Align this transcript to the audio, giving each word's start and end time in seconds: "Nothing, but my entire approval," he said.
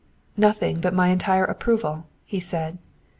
"Nothing, 0.35 0.79
but 0.81 0.95
my 0.95 1.09
entire 1.09 1.45
approval," 1.45 2.07
he 2.25 2.39
said. 2.39 2.79